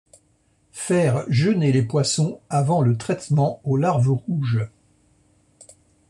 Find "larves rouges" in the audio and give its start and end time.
3.77-4.67